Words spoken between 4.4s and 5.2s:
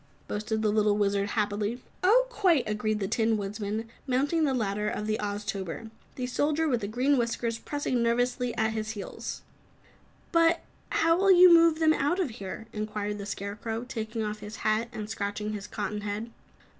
the ladder of the